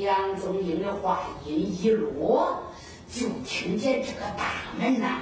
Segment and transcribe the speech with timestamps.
[0.00, 2.62] 杨宗英的话音一落，
[3.10, 5.20] 就听见这个大门呐，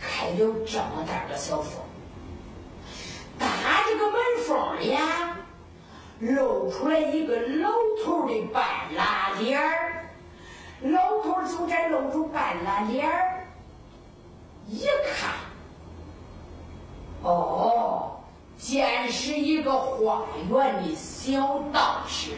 [0.00, 1.80] 开了这么大个小缝，
[3.38, 3.46] 打
[3.86, 5.38] 这个门缝呀，
[6.18, 7.70] 露出来一个老
[8.04, 8.64] 头儿的半
[8.96, 10.08] 拉脸儿。
[10.82, 13.46] 老头儿就在露出半拉脸儿，
[14.68, 14.84] 一
[15.14, 15.30] 看，
[17.22, 17.61] 哦。
[18.62, 22.30] 见是一个化缘的小道士，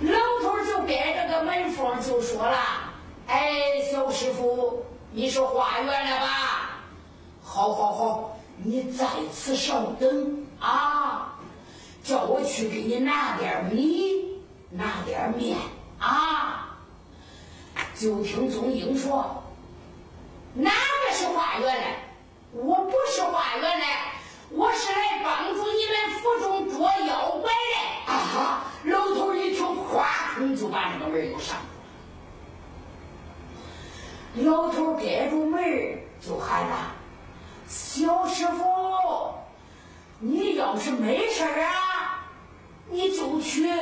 [0.00, 2.58] 老头就开这个门缝就说了
[3.28, 6.70] ：“哎，小师傅，你是化缘了吧？
[7.40, 11.38] 好好好，你在此上等啊，
[12.02, 15.56] 叫我去给你拿点米，拿点面
[16.00, 16.76] 啊。”
[17.94, 19.40] 就听宗英说
[20.52, 21.96] ：“哪个是化缘嘞？
[22.52, 23.86] 我不是化缘嘞，
[24.50, 25.33] 我是来帮。”
[34.36, 36.92] 老头儿关门儿就喊了
[37.68, 38.64] ：“小师傅，
[40.18, 42.26] 你要是没事啊，
[42.90, 43.72] 你就去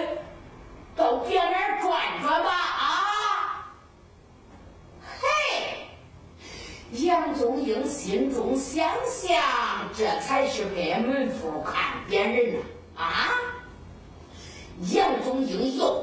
[0.94, 3.74] 到别那儿转转吧啊！”
[5.22, 5.86] 嘿，
[6.90, 9.34] 杨宗英心中想想，
[9.96, 12.60] 这才是给门户看别人呢
[12.94, 13.30] 啊！
[14.92, 16.01] 杨宗英又。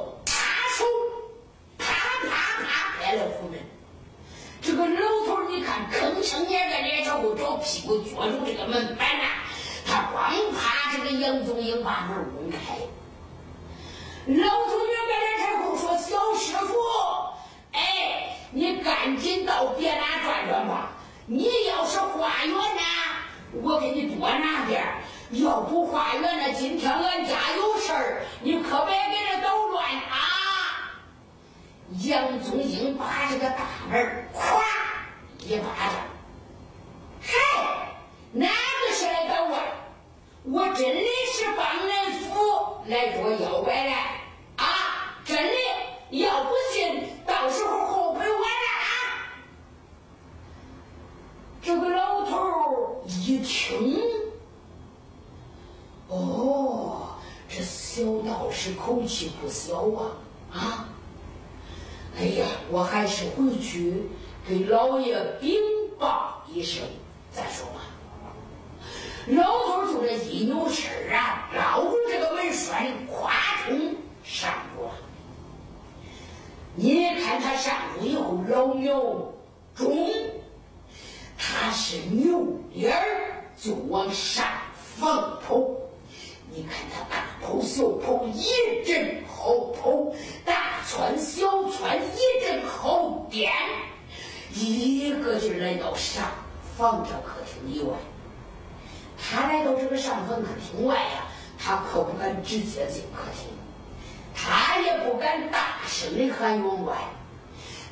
[33.00, 34.19] 八是个大门儿
[65.10, 65.60] 这禀
[65.98, 66.84] 报一声，
[67.32, 67.82] 再说吧。
[69.26, 73.34] 老头就这一扭身啊，绕过这个门栓夸
[73.66, 74.92] 通上屋了。
[76.76, 79.34] 你看他上屋以后，老牛
[79.74, 80.08] 中，
[81.40, 84.46] 他是牛脸儿就往上
[84.96, 85.60] 房跑。
[86.52, 90.14] 你看他大跑小跑一阵好跑，
[90.46, 93.52] 大窜小窜一阵好颠。
[94.66, 96.26] 一个劲儿来到上
[96.78, 97.96] 房这客厅以外。
[99.18, 101.26] 他来到这个上房客厅外呀、
[101.58, 103.50] 他可不敢直接进客厅，
[104.34, 106.96] 他也不敢大声的喊员外，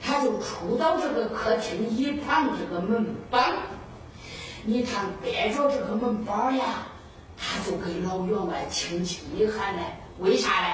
[0.01, 3.53] 他就出到这个客厅一旁这个门板。
[4.63, 6.87] 你看，隔着这个门板呀，
[7.37, 10.67] 他就给老员外轻轻的喊来，为啥嘞？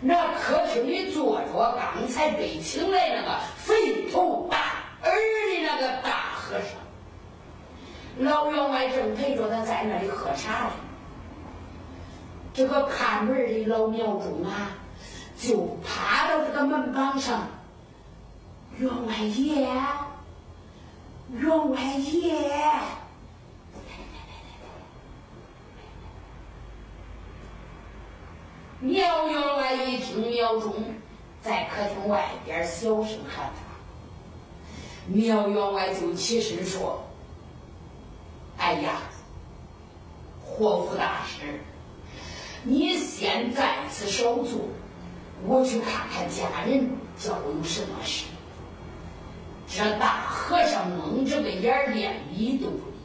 [0.00, 4.75] 那客厅里坐着刚才被请来那个肥头大
[5.08, 10.72] 儿的那个大和尚，老员外正陪着他在那里喝茶呢。
[12.54, 14.70] 这个看门的老庙中啊，
[15.36, 17.48] 就趴到这个门板上，
[18.78, 19.66] 员外爷，
[21.32, 22.80] 员外爷。
[28.80, 30.72] 苗员外一听苗中
[31.42, 33.65] 在客厅外边小声喊他。
[35.08, 37.04] 苗员外就起身说
[38.58, 39.02] ：“哎呀，
[40.44, 41.60] 活府大师，
[42.64, 44.68] 你先在此稍坐，
[45.44, 48.24] 我去看看家人叫我有什么事。”
[49.68, 52.96] 这大和尚蒙着个眼，连理都不理。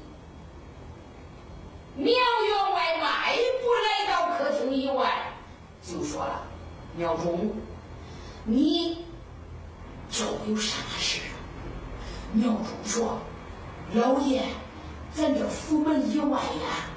[1.97, 5.33] 苗员外迈步来到客厅以外，
[5.83, 6.43] 就说了
[6.97, 7.51] ：“苗忠，
[8.45, 9.05] 你
[10.09, 11.19] 叫我有啥事？”
[12.33, 13.19] 苗忠说
[13.93, 14.43] ：“老爷，
[15.13, 16.89] 咱这府门以外呀，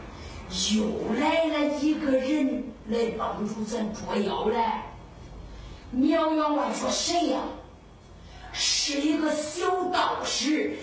[0.76, 4.94] 又来了一个人来帮助咱捉妖来。”
[5.90, 7.40] 苗员外说：“谁呀？”
[8.56, 10.76] 是一个小道士，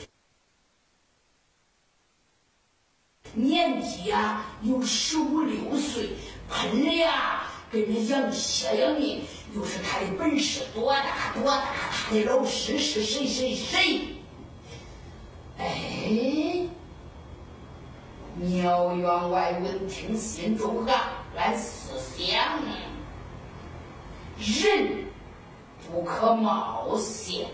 [3.33, 6.09] 年纪呀有十五六岁，
[6.49, 9.23] 喷的呀跟那羊血样的。
[9.55, 11.63] 又是他的本事多大多大，
[12.09, 14.01] 他的老师是谁谁谁？
[15.57, 16.67] 哎，
[18.35, 20.95] 苗员外闻听，心中暗
[21.35, 22.59] 暗思想：
[24.37, 25.05] 人
[25.91, 27.47] 不可冒险。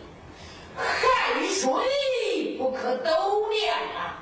[0.76, 3.12] 海水不可斗
[3.50, 4.20] 量啊！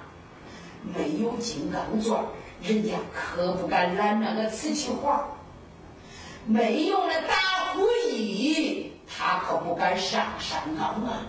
[0.84, 2.24] 没有金刚钻，
[2.62, 5.12] 人家可不敢揽那个瓷器活
[6.46, 11.24] 没有那打虎衣，他可不敢上山岗啊！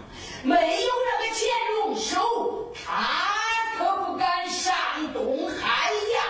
[0.44, 3.34] 没有那个乾隆手，他
[3.76, 4.72] 可不敢上
[5.12, 6.22] 东海呀！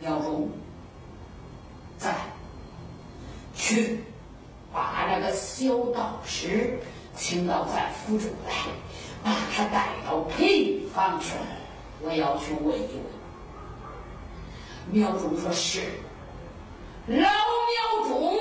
[0.00, 0.50] 苗忠，
[1.96, 2.14] 在
[3.54, 4.00] 去。
[4.70, 6.78] 把那个小道士
[7.16, 8.52] 请到咱府中来，
[9.24, 11.32] 把他带到陪房去，
[12.02, 13.02] 我要去问一问。
[14.90, 15.80] 苗忠说是。
[17.06, 18.36] 老苗忠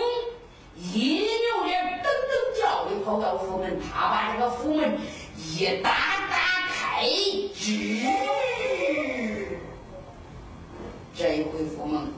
[0.76, 5.00] 一扭脸，噔噔叫的跑到府门，他把这个府门
[5.38, 5.90] 一打
[6.30, 7.06] 打开，
[7.56, 8.04] 吱，
[11.18, 12.12] 这一回府门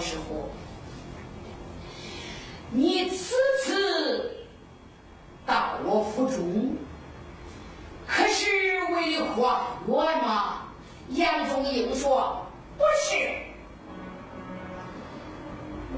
[0.00, 0.50] 师傅，
[2.70, 4.34] 你此次。
[5.46, 6.76] 到我府中，
[8.06, 8.44] 可是
[8.92, 10.64] 为了还愿吗？
[11.08, 13.16] 杨宗英说：“不是，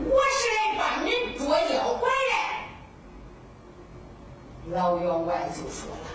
[0.05, 2.33] 我是来帮人捉妖怪的。”
[4.73, 6.07] 老员外就说了：“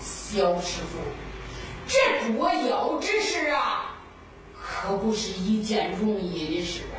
[0.00, 0.96] 小师傅，
[1.86, 3.89] 这捉妖之事啊，
[4.80, 6.96] 可不是一件容易的事啊。”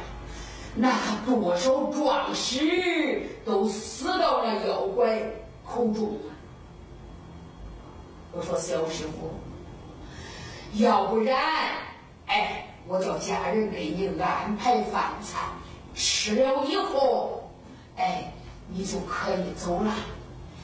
[0.75, 0.93] 那
[1.25, 5.21] 多少壮士都死到了妖怪
[5.65, 6.31] 口中啊！
[8.31, 9.33] 我说小师傅，
[10.81, 11.37] 要不然，
[12.27, 15.39] 哎，我叫家人给你安排饭菜，
[15.93, 17.51] 吃了以后，
[17.97, 18.31] 哎，
[18.69, 19.93] 你就可以走了。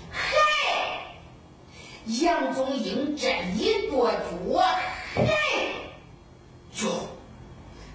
[0.09, 0.19] 嘿，
[2.21, 4.63] 杨宗英这一跺脚，
[5.15, 5.27] 嘿，
[6.83, 6.89] 哟。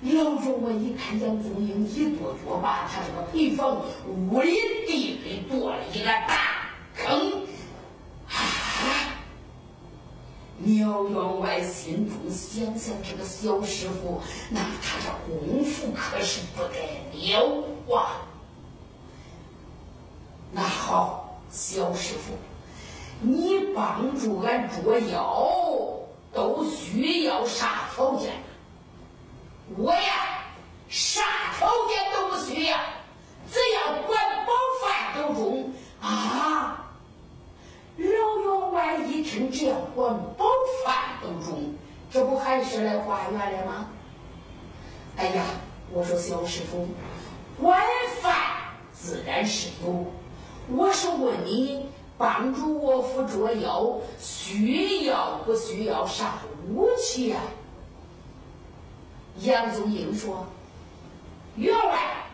[0.02, 4.50] 老周我一看杨宗英一跺脚，把他这个陪房屋里
[4.86, 7.42] 地里剁了一个大坑。
[8.28, 8.34] 啊！
[10.64, 14.20] 苗员外心中想想，这个小师傅，
[14.50, 16.74] 那他这功夫可是不得
[17.12, 18.22] 了啊！
[20.52, 22.34] 那好，小师傅，
[23.20, 25.48] 你帮助俺捉妖，
[26.32, 28.32] 都需要啥条件？
[29.76, 30.44] 我呀，
[30.88, 31.22] 啥
[31.58, 32.76] 条件都不需要，
[33.50, 34.52] 只要管饱
[34.82, 36.90] 饭都中啊！
[37.96, 38.04] 老
[38.38, 40.44] 员外一听，只要管饱
[40.84, 41.74] 饭都中，
[42.10, 43.88] 这不还是来化缘了吗？
[45.16, 45.42] 哎呀，
[45.92, 46.88] 我说小师傅，
[47.60, 47.82] 管
[48.20, 48.34] 饭
[48.92, 50.06] 自然是有。
[50.68, 56.38] 我是问你，帮助我府捉妖，需要不需要啥
[56.68, 57.40] 武器呀？
[59.40, 60.46] 杨宗英说
[61.56, 62.26] ：“员外，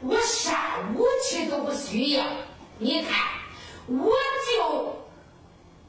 [0.00, 2.24] 我啥武器都不需要。
[2.78, 3.12] 你看，
[3.86, 4.10] 我
[4.58, 4.96] 就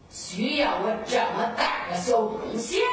[0.09, 2.85] 需要我这么大个小东西儿。”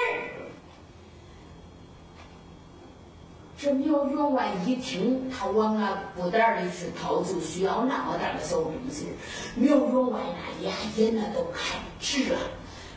[3.63, 9.09] 这苗员外一听，他往那布袋里去掏，就需要那么大个小东西。
[9.55, 12.39] 苗员外那俩眼那都看直了，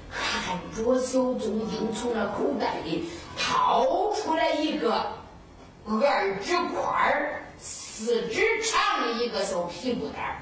[0.10, 5.12] 看着小宗英从那口袋里掏出来一个
[5.86, 10.42] 二指宽、四指长的一个小皮布袋。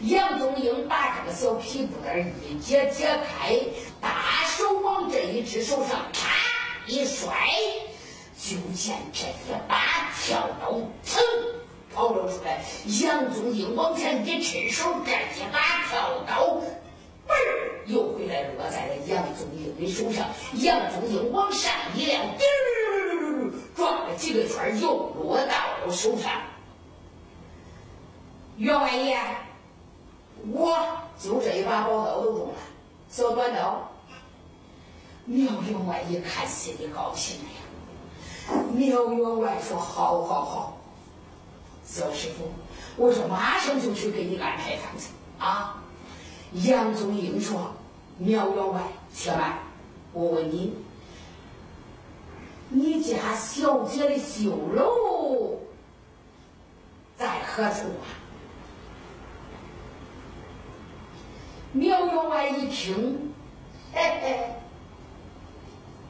[0.00, 3.56] 杨宗英把这个小皮布袋一解解开，
[4.00, 6.30] 大手往这一只手上啪
[6.86, 7.32] 一摔。
[8.36, 11.22] 就见这一把跳刀，噌
[11.94, 12.62] 跑了出来。
[13.00, 16.60] 杨宗英往前一伸手，这一把跳刀，
[17.26, 17.32] 嘣
[17.86, 20.26] 又回来落在了杨宗英的手上。
[20.54, 25.54] 杨宗英往上一亮，滴儿转了几个圈，又落到
[25.84, 26.30] 了手上。
[28.56, 29.18] 员外爷，
[30.52, 30.78] 我
[31.18, 32.54] 就这一把宝刀都中了，
[33.08, 33.90] 小短刀。
[35.24, 38.62] 苗员外一看，心里高兴了呀。
[38.74, 40.78] 苗员外说：“好，好，好，
[41.82, 42.44] 小师傅，
[42.96, 45.06] 我说马上就去给你安排饭去
[45.38, 45.82] 啊。”
[46.54, 47.72] 杨宗英说
[48.16, 48.82] ：“苗员外，
[49.12, 49.58] 且慢，
[50.12, 50.72] 我问你，
[52.68, 55.60] 你家小姐的绣楼
[57.16, 58.06] 在何处啊？”
[61.72, 63.32] 苗员外一听，
[63.92, 64.50] 嘿嘿，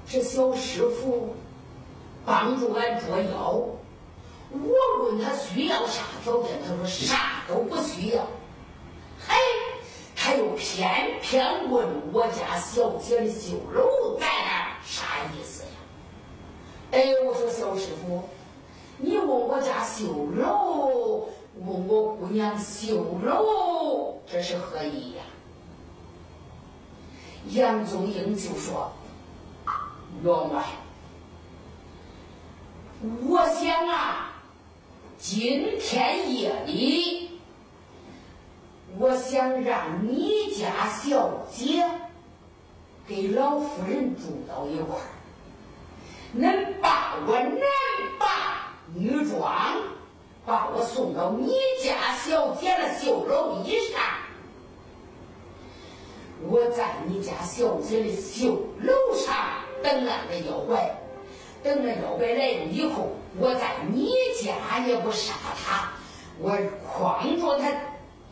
[0.07, 1.35] 这小师傅。
[2.27, 3.51] 帮助俺捉妖，
[4.51, 4.59] 我
[5.03, 8.27] 问他需要啥条件，他说啥都不需要。
[9.29, 9.35] 嘿，
[10.37, 15.69] 又偏偏问我家小姐的绣楼在哪，啥意思呀？
[16.93, 18.29] 哎，我说小师傅，
[18.99, 25.23] 你问我家绣楼，问我姑娘绣楼，这是何意呀？
[27.51, 28.91] 杨宗英就说
[30.23, 30.65] ：“员外。”
[33.29, 34.33] 我想啊，
[35.19, 37.24] 今天夜里，
[39.05, 41.85] 我想让你家小姐
[43.07, 45.05] 给老夫人住到一块儿，
[46.35, 47.61] 恁把我男
[48.19, 48.31] 扮
[48.95, 49.77] 女装，
[50.47, 54.01] 把我送到你家小姐的绣楼以上，
[56.49, 59.37] 我在你家小姐的绣楼上
[59.83, 60.97] 等那个妖怪。
[61.63, 64.11] 等那妖怪来了以后，我在你
[64.43, 65.93] 家也不杀他，
[66.39, 66.53] 我
[66.99, 67.71] 诓着他，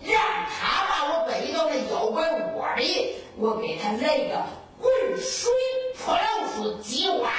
[0.05, 4.43] 让他把我背到那妖怪窝里，我给他来个
[4.81, 4.91] 滚
[5.21, 5.51] 水
[5.99, 6.23] 泼老
[6.55, 7.31] 鼠，鸡蛙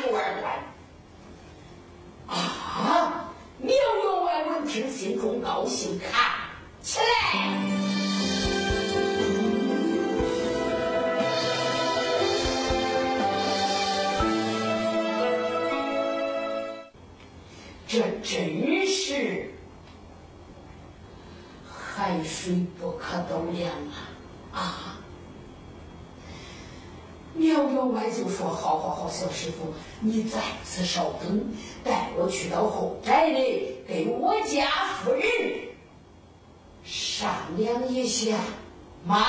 [0.00, 0.52] 一碗端。
[2.28, 3.28] 啊！
[3.58, 6.32] 苗员外闻听，心中高兴，看
[6.80, 7.04] 起来。
[17.86, 19.52] 这真是
[22.02, 23.70] 海水不可斗量
[24.52, 24.58] 啊！
[24.58, 24.98] 啊！
[27.32, 31.54] 苗员外就说：“好好好，小师傅，你在此稍等，
[31.84, 34.66] 带我去到后宅里，给我家
[34.96, 35.22] 夫人
[36.82, 38.36] 商量一下，
[39.06, 39.20] 马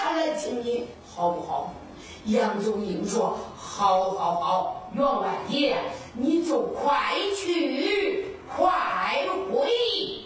[0.00, 1.74] 上来请你，好不好？”
[2.24, 5.76] 杨宗英说：“好，好，好，员外爷。”
[6.16, 8.24] 你就快去，
[8.56, 10.21] 快回。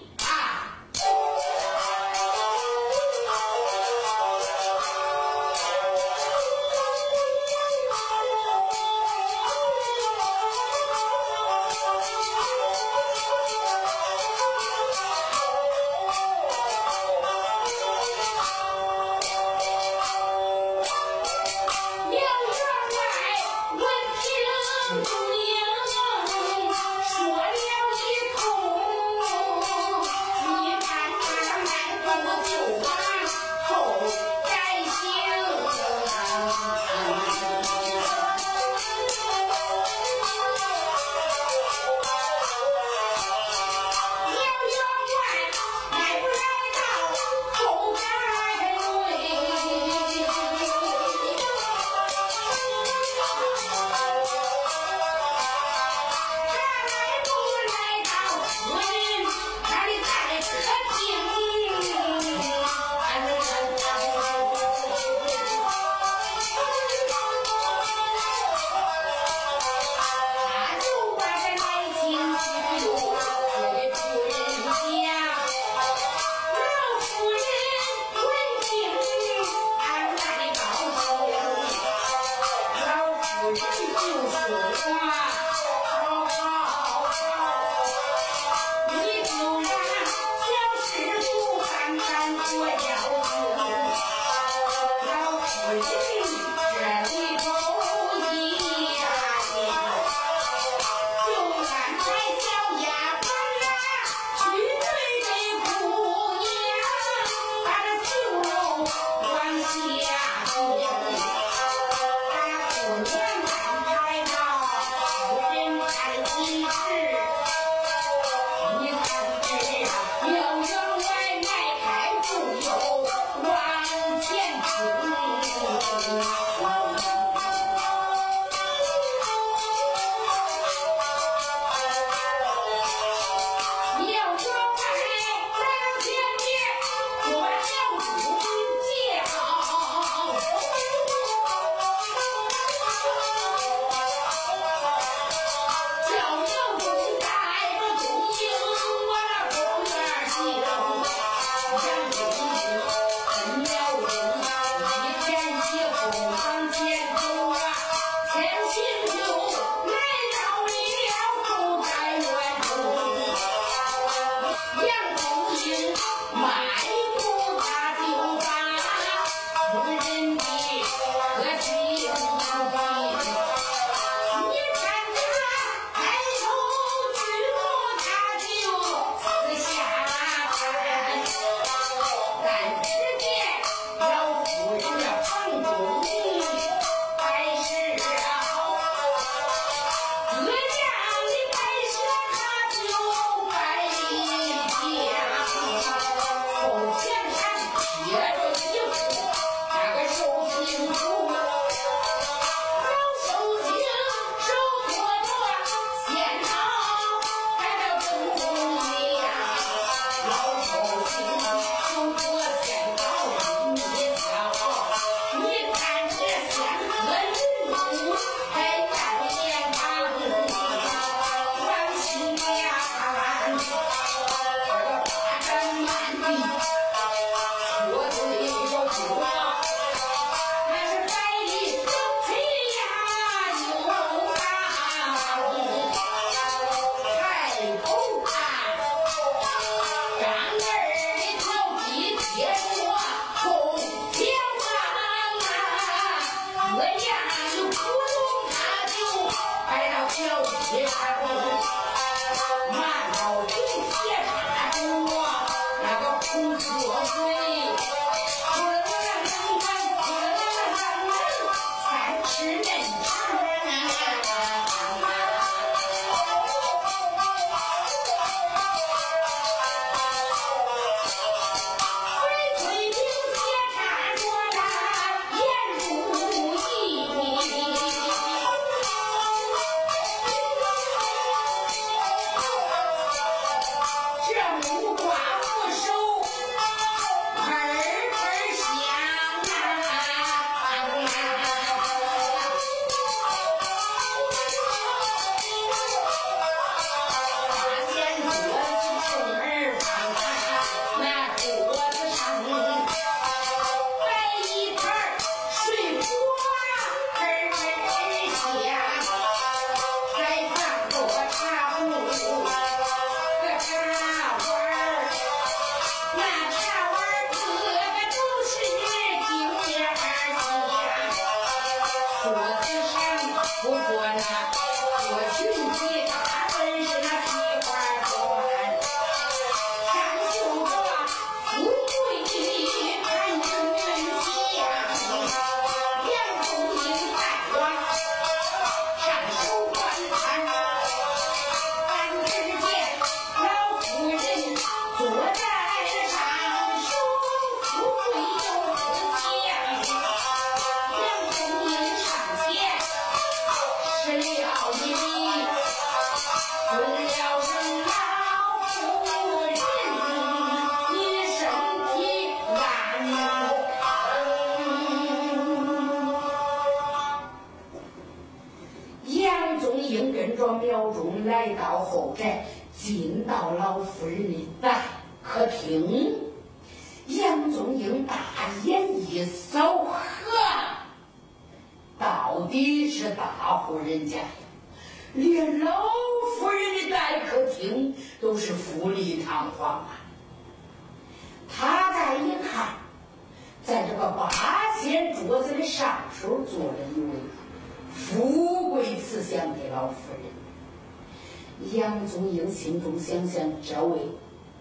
[402.16, 403.98] 宗英心中想想，这位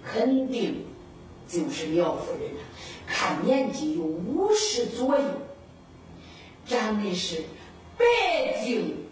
[0.03, 0.85] 肯定
[1.47, 2.59] 就是苗夫人了。
[3.07, 5.23] 看年纪有五十左右，
[6.67, 7.45] 长得是
[7.97, 9.05] 白净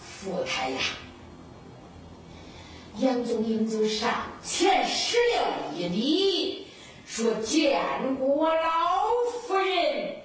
[0.00, 0.80] 富态呀。
[3.00, 6.66] 杨宗英就上前施了一礼，
[7.04, 7.82] 说：“见
[8.18, 8.62] 过老
[9.42, 10.16] 夫人。”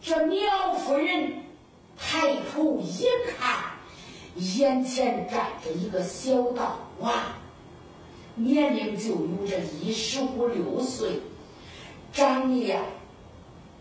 [0.00, 1.44] 这苗夫人
[1.98, 3.04] 抬头一
[3.36, 3.73] 看。
[4.36, 7.36] 眼前站着一个小道娃，
[8.34, 11.20] 年龄就有这一十五六岁，
[12.12, 12.80] 长得呀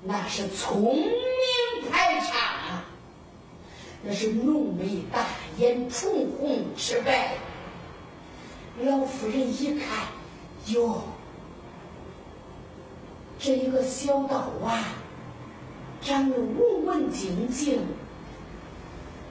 [0.04, 2.84] 那是聪明排场，
[4.04, 5.26] 那是浓眉大
[5.58, 7.36] 眼，唇红齿白。
[8.82, 10.08] 老夫人一看，
[10.68, 11.02] 哟，
[13.40, 14.84] 这一个小道娃
[16.00, 17.82] 长得文文静静。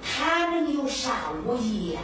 [0.03, 2.01] 他能有啥武艺呀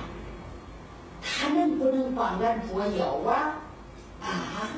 [1.20, 3.60] 他能不能帮俺捉妖啊。
[4.22, 4.70] 啊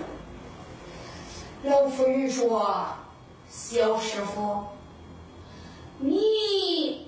[1.62, 2.86] 老夫人说
[3.50, 4.64] 小师傅
[5.98, 7.06] 你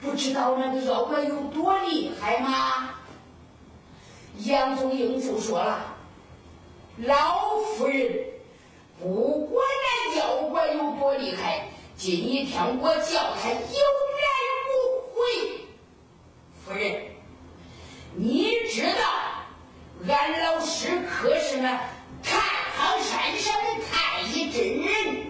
[0.00, 2.90] 不知道那个妖怪有多厉害吗？
[4.40, 5.94] 杨宗英就说了
[6.98, 8.24] 老夫人
[9.00, 9.64] 不管
[10.10, 13.58] 那妖怪有多厉害今天我叫他有
[16.66, 17.02] 夫人，
[18.14, 21.78] 你知道，俺老师可是那
[22.22, 22.38] 太
[22.74, 25.26] 行山上的太乙真人，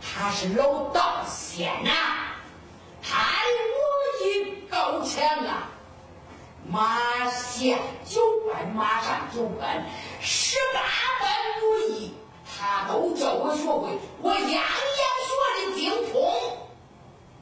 [0.00, 1.90] 他是老道仙呐，
[3.02, 5.68] 他的武艺高强啊。”
[6.70, 9.84] 马下九关，马上九关，
[10.20, 10.80] 十八
[11.20, 12.14] 般武艺，
[12.46, 16.32] 他都叫我学会，我样样学的精通。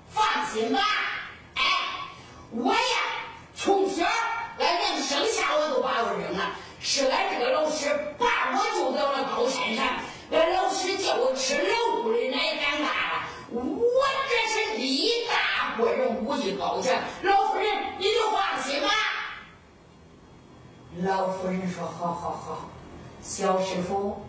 [0.08, 0.80] 放心吧，
[2.52, 2.78] 我呀，
[3.54, 4.04] 从小
[4.58, 9.86] 俺娘生下我都把我扔了，是俺这个老师把我救到了高山上，
[10.32, 13.62] 俺老师叫我吃老虎的奶长大了，我
[14.28, 16.92] 这是力大过人，武艺高强。
[17.22, 17.66] 老夫人，
[17.98, 18.88] 你就放心吧。
[21.02, 22.68] 老夫人说：“好好好，
[23.22, 24.20] 小师傅，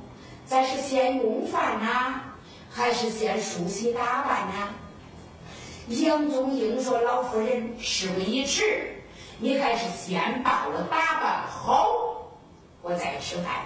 [0.45, 2.21] 咱是先用饭呢，
[2.71, 4.69] 还是先梳洗打扮呢？”
[5.99, 9.03] 杨宗英说：“老夫人，事不宜迟，
[9.39, 12.31] 你还是先把我打扮好，
[12.81, 13.65] 我再吃饭。”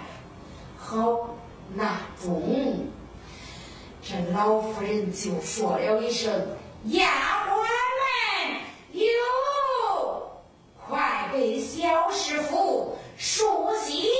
[0.76, 1.36] 好，
[1.74, 2.86] 那中。
[4.02, 6.32] 这老夫人就说了一声
[6.90, 7.06] ：“丫
[7.48, 7.62] 鬟
[8.42, 8.60] 们，
[8.92, 10.32] 哟，
[10.88, 13.44] 快给小师傅。”梳
[13.84, 14.10] 洗。